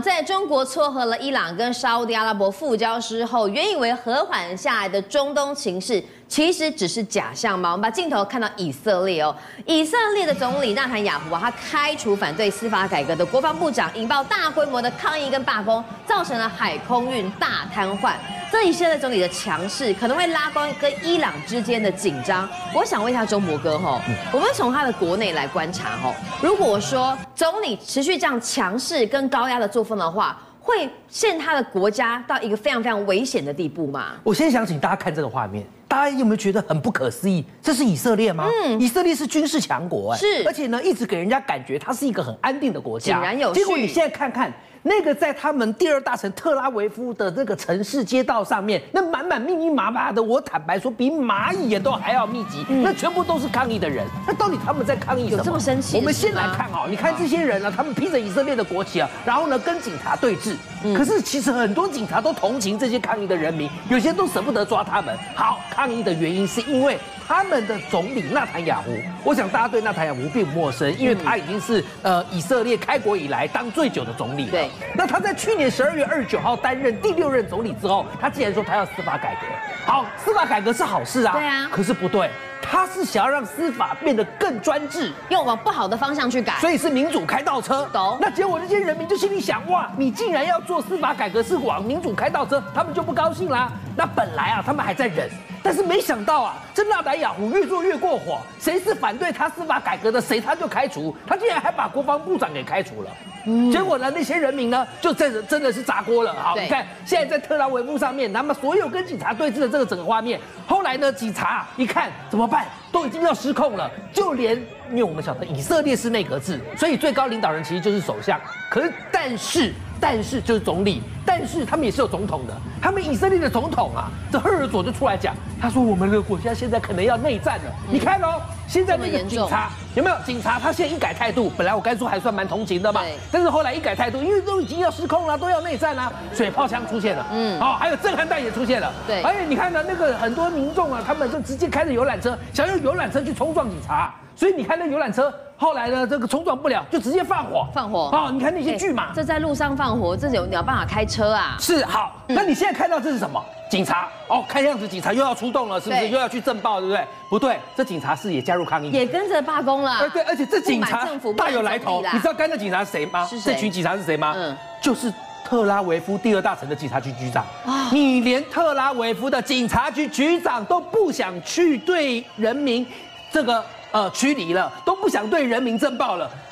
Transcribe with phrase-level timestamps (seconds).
[0.00, 7.72] 在中国撮合了伊朗跟沙乌地阿拉伯复交之后，原以为和缓下来的中东情势，其实只是假象吗？
[7.72, 9.36] 我们把镜头看到以色列哦，
[9.66, 18.14] 以色列的总理纳坦雅胡啊，他开除反对司法改革的国防部长，引爆大规模的抗议跟罢工，造成了海空运大瘫痪。
[18.50, 22.48] 这以色列总理的强势，可能会拉高跟伊朗之间的紧张。
[22.74, 24.00] 我想问一下周博哥哈，
[24.32, 34.12] 我们从他的国内来观察哈，如果说总理持续这样强势跟高压的作风的话，会陷他的国家到一个非常非常危险的地步吗？
[34.22, 35.66] 我先想请大家看这个画面。
[35.88, 37.44] 大家有没有觉得很不可思议？
[37.60, 38.48] 这是以色列吗？
[38.64, 43.12] 嗯，以色列是军事强国哎，是，而且呢，一直给人家感觉它是一个很安定的国家。
[43.12, 43.60] 井然有序。
[43.60, 44.50] 结果你现在看看。
[44.84, 54.04] 那个在他们第二大城特拉维夫的那个城市街道上面，那满满密密麻麻的，我坦白说，比蚂蚁也都还要密集，那全部都是抗议的人。
[54.26, 55.38] 那到底他们在抗议什么？
[55.38, 55.96] 有这么生气？
[55.96, 60.56] 我们先来看哦，你看这些人呢，他们披着以色列的国旗啊，然后呢跟警察对峙。
[60.96, 65.16] 可是其实很多警察都同情这些抗议的人民，有些都舍不得抓他们。
[65.36, 66.98] 好，抗议的原因是因为。
[67.34, 68.94] 他们的总理纳坦雅胡，
[69.24, 74.50] 我想大家对纳坦雅胡并不陌生，因为他已经是呃以色列开国以来当最久的总理了。
[74.50, 79.46] 对，那他在去年十二月二十九号担任第六任总理之后，他竟然说他要司法改革。
[79.90, 81.32] 好，司法改革是好事啊。
[81.32, 81.66] 对啊。
[81.72, 82.28] 可是不对。
[82.60, 87.88] 他是想要让司法变得更专制，又往不好的方向去改，所以是民主开倒车。
[87.94, 88.18] 懂？
[88.20, 93.72] 那结果这些人民就心里想：哇，你竟然要做司法改革，是往民主开倒车，他们就不高兴啦。
[93.96, 95.28] 那本来啊，他们还在忍，
[95.62, 103.10] 但是没想到啊，这纳达雅虎越做越过火，谁是反对他司法改革的，谁他就开除，他竟然还把国防部长给开除了。
[103.44, 106.34] 嗯，结果呢，那些人民呢，就真的真的是砸锅了。
[106.34, 114.56] 好，你看现在在特拉维夫上面，他们所有跟警察对峙的这个整个画面，后来呢，警察一看怎么办，都已经要失控了，就连
[114.90, 118.40] 因为我们晓得以色列是内阁制，所以最高领导人其实就是首相。
[118.70, 122.52] 可是但是但是就是总理，但是他们也是有总统的。
[122.80, 127.72] 他们以色列的总统啊，这赫尔佐就出来讲，他说我们的国家现在可能要内战了。
[127.86, 130.16] 嗯、你看哦，现在那个警察有没有？
[130.24, 144.14] 警察他现在一改态度，本来我该说还算蛮同情的嘛，但是后来一改态度，因为都已经要失控了，都要内战了，水炮枪出现了，嗯，好，还有震撼弹也出现了，对，而且你看呢，那个很多民众啊，他们就直接开着游览车，想用游览车去冲撞警察。
[144.34, 148.08] 所以你看那游览车，后来呢，这个冲撞不了，就直接放火，放火。
[148.12, 151.56] 哦，你看那些巨马，这在路上放火，这有你有办法开车啊？
[151.60, 153.44] 是好，那你现在看到这是什么？
[153.72, 156.08] 警察哦，看样子警察又要出动了，是不是？
[156.08, 157.06] 又要去震爆，对不对？
[157.30, 159.98] 不对，这警察是也加入抗议，也跟着罢工了。
[160.00, 163.26] 对对，而且这警察大有来头，你知道跟着警察是谁吗？
[163.42, 164.34] 这群警察是谁吗？
[164.36, 165.10] 嗯，就是
[165.42, 167.46] 特拉维夫第二大城的警察局局长。
[167.64, 172.86] 啊，你连特拉维夫的警察局局长都不想去对人民
[173.30, 173.64] 这个。
[173.92, 176.26] 呃，驱离了，都不想对人民震爆了，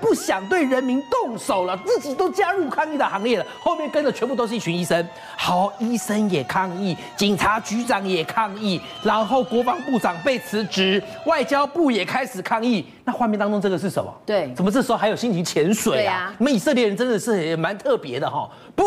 [0.00, 3.46] 不想对人民动手了，自己都加入抗议的行列了。
[3.60, 12.84] 后面跟的全部都是一群医生，好，医生也抗议，警察局长也抗议，然后国防部长被辞职，外交部也开始抗议。
[13.04, 14.12] 那画面当中这个是什么？
[14.26, 16.34] 对，怎么这时候还有心情潜水啊？
[16.38, 18.50] 你们、啊、以色列人真的是也蛮特别的哈。
[18.74, 18.84] 不，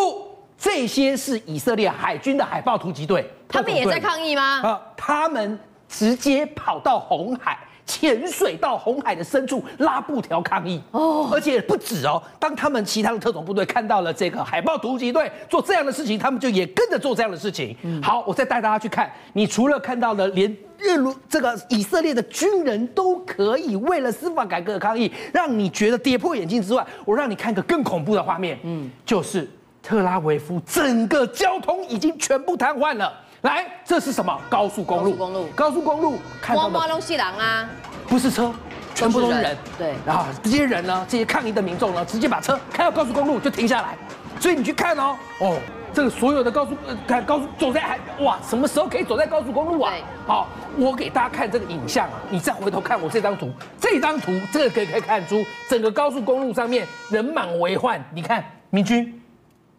[0.58, 4.62] 这些是以色列海军的海豹突击队，他们也在抗议吗？
[4.62, 7.58] 啊，他们直接跑到红海。
[7.90, 12.22] 潜水到红海的深处拉布条抗议哦，而且不止哦。
[12.38, 17.76] 当他们其他的特种部队看到了这个海豹突击队做这样的事情，他们就也跟着做这样的事情。
[18.04, 19.12] 好，我再带大家去看。
[19.34, 28.60] 你除了看到了连日卢这个以色列的军人都可以为了司法改革的抗议，让你觉得跌破眼镜之外，我让你看个更恐怖的画面。
[28.64, 29.50] 嗯，就是
[29.82, 33.12] 特拉维夫整个交通已经全部瘫痪了。
[33.42, 34.38] 来，这是什么？
[34.50, 35.12] 高速公路。
[35.12, 35.48] 高速公路。
[35.56, 36.18] 高速公路。
[36.42, 36.88] 看到的。
[36.90, 37.70] 东西人啊。
[38.08, 38.52] 不是车，
[38.94, 39.58] 全部都是人。
[39.78, 39.94] 对。
[40.06, 43.98] 然后这些人呢，这些抗议的民众呢，直接把车开到高速公路就停下来。
[44.40, 45.58] 所以你去看哦，哦，
[45.94, 49.94] 这个所有的高速，呃，看高速走在还哇，什么时候可以走在高速公路啊？
[50.26, 50.48] 好，
[50.78, 58.04] 我给大家看这个影像啊，你再回头看我这张图，这张图这个可以可以看出整个高速公路上面人满为患。
[58.14, 59.22] 你看，明君。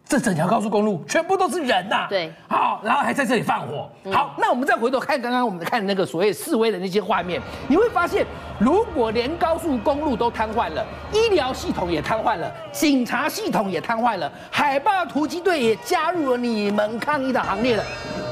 [0.07, 3.89] 这整条高速公路全部都是人呐、啊，对，好，然后还在这里放火。
[4.11, 8.25] 好，那我们再回头看刚刚我们看那个所谓示威的那些画面，你会发现，
[8.59, 17.83] 如果连高速公路都瘫痪了，医疗系统也瘫痪了，警察系统也瘫痪了，海豹突击队也加入了你们抗议的行列了，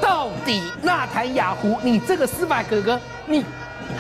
[0.02, 3.46] 到底纳坦雅胡，你这个司法哥哥，你？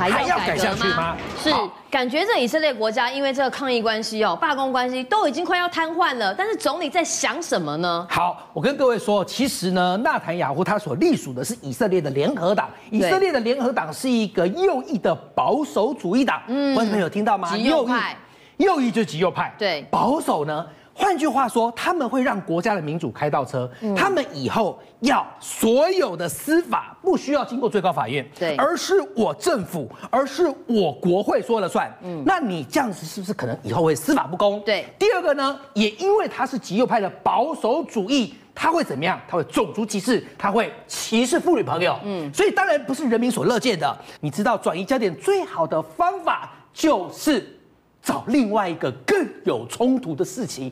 [0.08, 1.18] 还要改下去吗？
[1.42, 1.52] 是，
[1.90, 6.34] 感觉这以色列国家因为这个抗议关系哦，罢工关系都已经快要瘫痪了。
[6.34, 8.08] 但是总理在想什么呢？
[8.10, 12.70] 好，我跟各位说，其实呢，纳坦雅胡他所隶属的是以色列的联合党。
[12.92, 16.42] 以色列的联合党是一个右翼的保守主义党。
[16.48, 17.50] 嗯，观众朋友听到吗？
[17.56, 18.16] 极右派，
[18.58, 19.54] 右翼，右翼就是极右派。
[19.58, 20.66] 对，保守呢？
[21.00, 23.72] 换句话说，他们会让国家的民主开倒车。
[23.80, 31.90] 嗯、他们以后要所有的司法不需要经过最高法院，对，而是我政府，而是我国会说了算。
[32.04, 34.60] 嗯，那你这样子是不是可能以后会司法不公？
[34.66, 34.86] 对。
[35.00, 39.18] 第二个呢，也因为他是极右派的保守主义，他会怎么样？
[39.26, 41.98] 他会种族歧视，他会歧视妇女朋友。
[42.04, 43.98] 嗯，所以当然不是人民所乐见的。
[44.20, 47.58] 你知道转移焦点最好的方法就是
[48.02, 50.70] 找另外一个更有冲突的事情。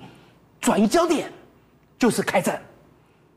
[0.59, 1.31] 转移焦点，
[1.98, 2.62] 就是开战，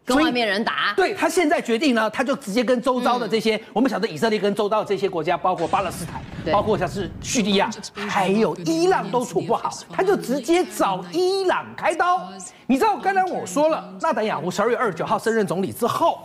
[0.04, 0.92] 跟外面人打。
[0.96, 6.22] 对，他现在决定呢，他就直接跟周遭的这些，嗯、我们晓得以色列跟周遭的这些国家，包括巴勒斯坦，
[6.52, 12.28] 包括像是叙利亚，还有伊朗都处不好，他就直接找伊朗开刀。
[12.66, 16.18] 你知道，刚才我说了，纳坦雅胡十二月二十九号升任总理之后。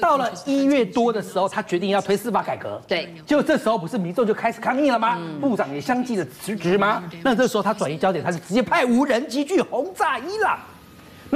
[0.00, 2.80] 到了一月多的时候，他决定要推司法改革。
[2.86, 5.18] 对，就这时候不是民众就开始抗议了吗？
[5.20, 7.02] 嗯、部长也相继的辞职吗？
[7.22, 10.58] 那这时候他转移焦点，他是直接派无人机去轰炸伊朗。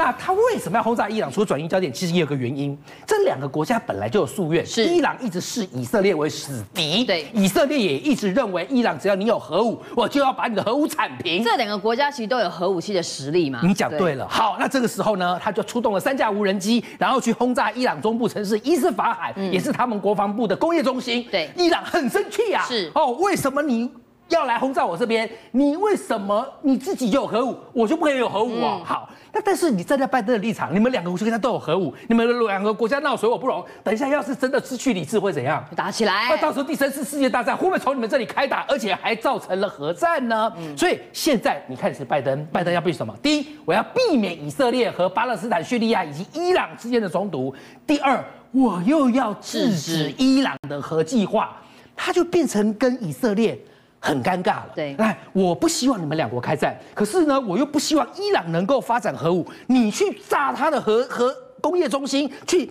[0.03, 1.31] 那他为什么要轰炸伊朗？
[1.31, 2.75] 除了转移焦点，其实也有个原因。
[3.07, 11.45] 这两个国家本来就有夙愿，是伊朗一直视以色列为死敌，对，以色列也一直认为伊朗只要你有核武，我就要把你的核武铲平。
[11.45, 13.61] 这两个国家其实都有核武器的实力嘛。
[13.63, 14.27] 你讲对了。
[14.27, 21.23] 好，那这个时候呢，他就出动了三架无人机，然后去轰炸伊朗中部城市伊斯法罕，嗯、也是他们国防部的工业中心。
[21.31, 22.65] 对，伊朗很生气啊。
[22.67, 23.91] 是哦，为什么你？
[24.31, 28.79] 要来轰炸我这边，你为什么你自己有核武，我就不可以有核武啊？
[28.81, 35.65] 嗯、好，那但是你站在拜登的立场，你们两个国家都有核武，你们两个国家闹水火不容，等一下要是真的失去理智会怎样？
[35.77, 36.29] 打起来？
[36.31, 40.53] 那到时候第三次世界大战会不会从你们这里开打，而且还造成了核战呢？
[40.59, 43.15] 嗯、所以现在你看是拜登，拜登要避什么？
[43.23, 47.53] 第一，我要避免以色列和巴勒斯坦、叙利亚以及伊朗之间的冲突；
[47.87, 51.57] 第二，我又要制止伊朗的核计划，
[51.97, 53.59] 它就变成跟以色列。
[54.01, 62.69] 很尴尬了，对，来，我不希望你们两国开战，可是呢，我又不希望伊朗能够发展核武，你去炸他的核核工业中心，去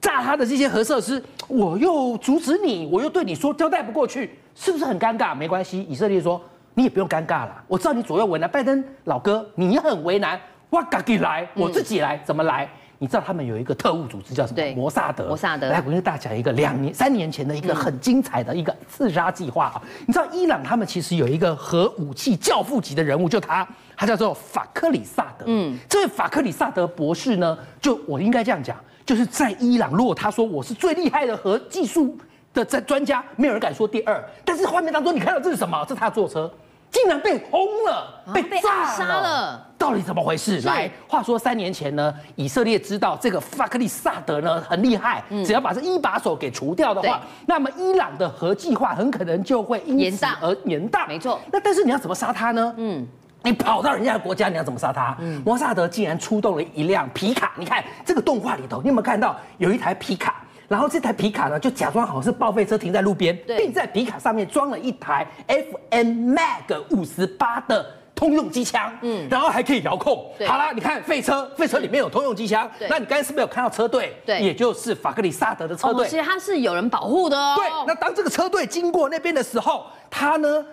[0.00, 5.32] 炸他的这些核设施，我又阻止你，我又对你说交代不过去，是不是很尴尬？
[5.32, 6.40] 没关系，以色列说
[6.74, 10.40] 你也不用尴尬了，我知道你左右为难，拜登老哥，你很为难，
[10.70, 12.68] 我自己来，我自己来，嗯、怎么来？
[13.00, 14.56] 你知道他们有一个特务组织叫什么？
[14.56, 15.28] 对摩萨德。
[15.28, 15.68] 摩萨德。
[15.68, 19.82] 来，我跟大家讲一个两年、三年前的一个很精彩的一个刺杀计划啊！
[20.06, 23.66] 你知道伊朗他们其实有一个核武器教父级的人物，就他，
[23.96, 25.44] 他叫做法克里萨德。
[25.46, 32.18] 嗯，这位法克里萨德博士呢，就我应该这样讲，就是在伊朗，如果他说我是最厉害的核技术
[32.52, 34.20] 的在专家，没有人敢说第二。
[34.44, 35.84] 但是画面当中你看到这是什么？
[35.88, 36.50] 这是他坐车。
[36.90, 40.60] 竟然被轰了，被炸了，了到底怎么回事？
[40.62, 51.06] 来，话说三年前呢，以色列知道这个法克利萨德呢很厉害，嗯、只要把这一把手给除掉的话，那么伊朗的核计划很可能就会因此而延宕。
[51.06, 52.74] 没错，那但是你要怎么杀他呢？
[52.76, 53.06] 嗯，
[53.42, 55.16] 你跑到人家的国家，你要怎么杀他？
[55.20, 60.42] 嗯，摩萨德竟然出动了一辆皮卡，你看这个动画里头，你有没有看到有一台皮卡？
[60.68, 67.84] 然后这台皮卡呢，就假装好像是报废车停在路边，对并在皮卡上面装了一台 FM Mag 五十八的
[68.14, 70.30] 通用机枪，嗯，然后还可以遥控。
[70.46, 74.14] 好啦，你看废车，废车里面有通用机枪，那你刚才是不是有看到车队？
[74.26, 76.06] 对，也就是法克里萨德的车队。
[76.06, 77.54] 其实它是有人保护的哦。
[77.56, 80.64] 对，那当这个车队经过那边的时候，他呢？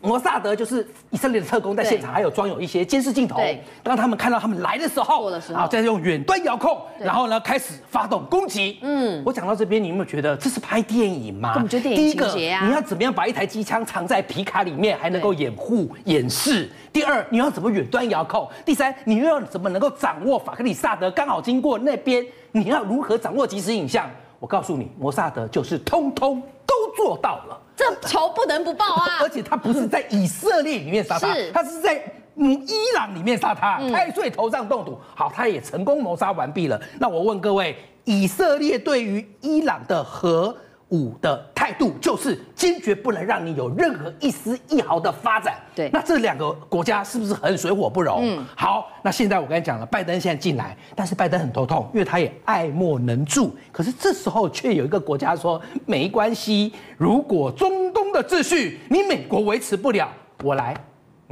[0.00, 3.36] 摩萨德就是以色列的特工，在现场还有装有一些监视镜头。
[3.36, 8.78] 对，当他们看到他们来的时候，啊，再用远端遥控，然后呢开始发动攻击。
[8.82, 11.54] 嗯，我讲到这边，你有没有觉得这是拍电影吗？
[11.62, 12.60] 我觉得电影情节啊。
[12.60, 16.70] 第一个，你要怎么样把一台机枪藏在皮卡里面，还能够掩护掩饰？
[16.92, 18.48] 第二，你要怎么远端遥控？
[18.64, 22.24] 第三，你又要怎么能够掌握法克里萨德刚好经过那边？
[22.52, 24.08] 你要如何掌握即时影像？
[24.38, 26.61] 我告诉你，摩萨德就是通通都
[26.96, 27.60] 做到了。
[27.74, 29.18] 这仇不能不报啊！
[29.22, 32.02] 而且他不是在以色列里面杀他，他是在
[32.36, 34.98] 嗯伊朗里面杀他，太岁头上动土。
[35.14, 36.80] 好，他也成功谋杀完毕了。
[37.00, 40.54] 那我问各位，以色列对于伊朗的核
[40.92, 45.54] 武的态度就是坚决不能让你有任何一丝一毫的发展。
[45.74, 48.20] 对，那这两个国家是不是很水火不容？
[48.22, 53.56] 嗯，好，那现在我刚才讲了，拜登现在进来，但是拜登很头痛，因为他也爱莫能助。
[53.72, 60.08] 可是这时候却有一个国家说没关系，如果中东的秩序你美国维持不了，
[60.44, 60.76] 我来。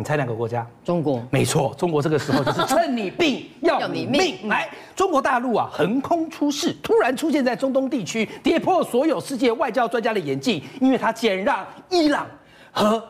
[0.00, 0.66] 你猜哪个国家？
[0.82, 1.22] 中国。
[1.30, 4.48] 没错，中国这个时候就是 趁你病要你命。
[4.48, 4.66] 来，
[4.96, 12.26] 中国大陆啊，横空出世，突然出现在中东地区，跌破所有世界外交专家的眼镜，因为它竟然让伊朗
[12.72, 13.02] 和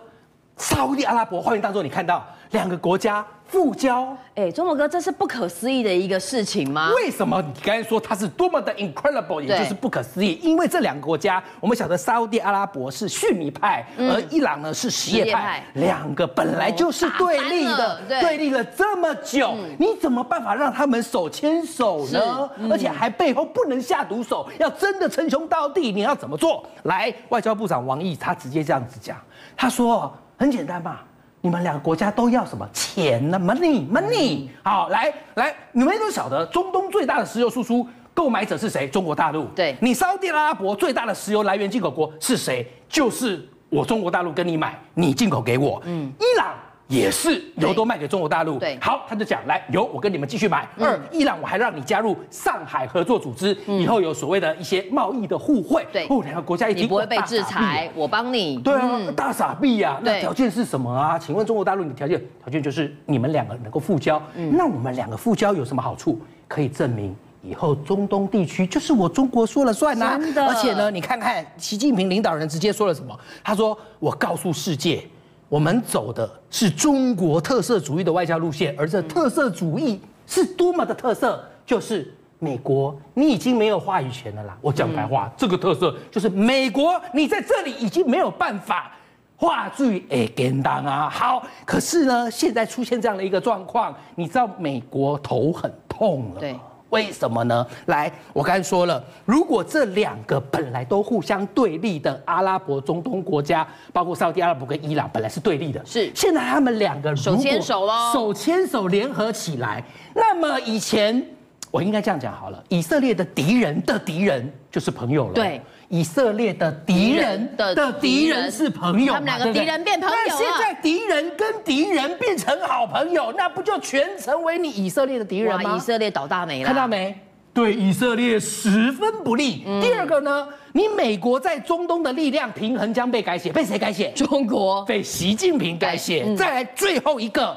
[0.56, 4.16] 沙乌地阿拉伯画面当中，你看到两个国家复交。
[4.36, 6.90] 哎，中国哥，这是不可思议的一个事情吗？
[6.94, 10.38] 为什么你刚才说它是多么的 incredible，也就是不可思议？
[10.40, 22.48] 因为这两个国家，我们晓得沙乌地阿拉伯是逊尼派，而伊朗呢是什叶派，两个本来就是对立的，对立了这么久，你怎么办法让他们手牵手呢？
[22.70, 26.64] 而且还背后不能下毒手，要真的称兄道弟，你要怎么做？
[26.84, 29.16] 来，外交部长王毅他直接这样子讲，
[29.56, 31.00] 他说很简单嘛。
[31.42, 32.68] 你们两个国家都要什么
[33.00, 34.48] 钱呢？Money, money。
[34.62, 38.86] 好，来来，你们都晓得，中东最大的石油输出购买者是谁？
[38.88, 39.44] 中国大陆。
[39.56, 42.66] 对，你沙乌地阿拉伯最大的石油来源进口国是谁？
[42.88, 45.80] 就是我中国大陆跟你买，你进口给我。
[45.86, 46.54] 嗯，伊朗。
[46.90, 48.58] 也是油都卖给中国大陆。
[48.58, 50.68] 对，好，他就讲来油，我跟你们继续买。
[50.76, 55.86] 二，伊朗我还让你加入上海合作组织，以后有所谓的一些贸易的互惠。
[55.92, 58.58] 对，哦，两个国家一起，你不会被制裁，我帮你。
[58.58, 60.00] 对啊，大傻逼呀！
[60.02, 61.16] 那条件是什么啊？
[61.16, 64.20] 请问中国大陆，你的条件条件就是你们两个能够复交。
[64.34, 66.20] 那我们两个复交有什么好处？
[66.48, 70.18] 可以证明以后中东地区就是我中国说了算呐。
[70.18, 70.44] 真的。
[70.44, 73.16] 而且呢，你看看习近平领导人直接说了什么？
[73.44, 75.04] 他说：“我告诉世界。”
[75.50, 84.56] 我们走的是中国特色主义的外交路线，而这特色主义是多么的特色，就是美国，你已经没有话语权了啦。
[84.60, 88.92] 我讲白话，嗯、这个特色就是美国，你在这里已经没有办法
[89.36, 91.10] 话剧诶跟单啊。
[91.10, 96.40] 好，可是呢，现在出现这样的一个状况，你知道美国头很痛了。
[96.40, 96.56] 对。
[96.90, 97.66] 为什么呢？
[97.86, 106.10] 来，我刚才说了，如果这两个本来都互相对立的阿拉伯中东国家，包括沙特阿拉伯跟伊朗，本来是对立的，是。
[106.14, 109.82] 现在他们两个手牵手喽，手牵手联合起来，
[110.14, 111.24] 那么以前
[111.70, 115.34] 我应该这样讲好了，以色列的敌人的敌人就是朋友了。
[115.34, 115.60] 对。
[115.92, 120.22] 以色列的敌人的敌人是朋友，他们两个敌人变朋友了。
[120.28, 125.74] 那现在敌人跟敌人变成好朋友，那不就全成为你以色列的敌人吗？
[125.76, 127.12] 以色列倒大霉了，看到没？
[127.52, 129.64] 对以色列十分不利。
[129.66, 134.12] 嗯、第二个呢，你美国在中东的力量平衡将被改写，被谁改写？
[134.12, 136.22] 中国被习近平改写。
[136.24, 137.56] 嗯、再来最后一个，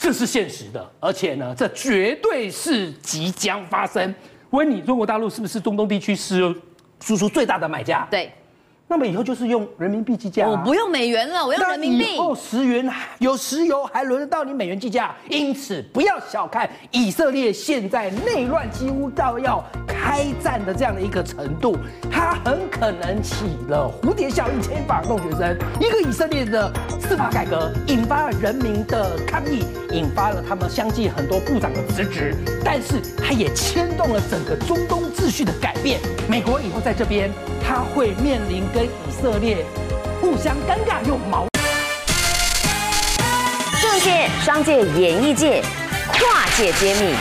[0.00, 4.12] 这是现实的，而且呢，这绝对是即将发生。
[4.50, 6.52] 问你，中国大陆是不是中东地区是？
[7.02, 8.30] 输出最大的买家，对，
[8.90, 12.16] 那么以后就是用人民币计价，我不用美元了，我用人民币。
[12.16, 12.82] 以后石油
[13.20, 15.14] 有石油，还轮得到你美元计价？
[15.28, 21.76] 因此，不要小看以色列现在内乱几乎到要开战的这样的一个程度，
[22.10, 25.56] 它很可能起了蝴蝶效应，牵一发动全身。
[25.78, 26.68] 一个以色列的
[27.00, 36.00] 司法改革引发了人民的抗议，引发了他们相继很多部长的辞职，但是它也牵动了整个中东秩序的改变。
[36.28, 37.30] 美国以后在这边，
[37.72, 39.64] 他会面临跟以色列
[40.20, 41.64] 互相尴尬又矛盾。
[43.80, 45.62] 政界、商界、演艺界
[46.08, 47.14] 跨界揭秘，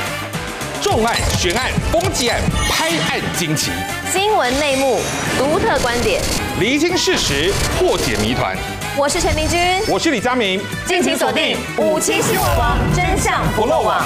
[0.82, 3.70] 重案、悬案、攻击案、拍案惊奇，
[4.12, 5.00] 新闻内幕、
[5.38, 6.20] 独特观点，
[6.60, 8.58] 厘清事实，破解谜团。
[8.98, 14.04] 我是陈明君，我是李佳明，敬请锁定五七新闻网，真相不漏网。